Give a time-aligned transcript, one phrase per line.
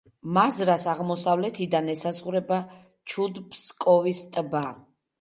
[0.35, 2.59] მაზრას აღმოსავლეთიდან ესაზღვრება
[3.15, 4.69] ჩუდ-ფსკოვის ტბა.